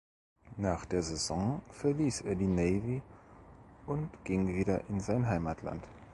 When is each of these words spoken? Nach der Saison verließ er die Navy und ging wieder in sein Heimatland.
Nach 0.57 0.83
der 0.85 1.03
Saison 1.03 1.61
verließ 1.69 2.21
er 2.21 2.33
die 2.33 2.47
Navy 2.47 3.03
und 3.85 4.09
ging 4.25 4.47
wieder 4.47 4.83
in 4.89 4.99
sein 4.99 5.27
Heimatland. 5.27 5.83